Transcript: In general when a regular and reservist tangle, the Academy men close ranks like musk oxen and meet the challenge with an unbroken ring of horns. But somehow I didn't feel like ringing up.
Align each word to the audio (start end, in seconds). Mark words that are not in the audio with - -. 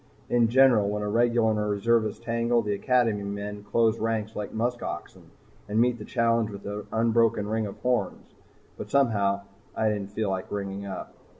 In 0.29 0.47
general 0.47 0.89
when 0.89 1.03
a 1.03 1.07
regular 1.07 1.51
and 1.51 1.69
reservist 1.69 2.23
tangle, 2.23 2.63
the 2.63 2.73
Academy 2.73 3.21
men 3.21 3.61
close 3.63 3.99
ranks 3.99 4.35
like 4.35 4.51
musk 4.51 4.81
oxen 4.81 5.29
and 5.69 5.79
meet 5.79 5.99
the 5.99 6.05
challenge 6.05 6.49
with 6.49 6.65
an 6.65 6.87
unbroken 6.91 7.47
ring 7.47 7.67
of 7.67 7.77
horns. 7.81 8.33
But 8.79 8.89
somehow 8.89 9.41
I 9.75 9.89
didn't 9.89 10.09
feel 10.09 10.31
like 10.31 10.49
ringing 10.51 10.87
up. 10.87 11.13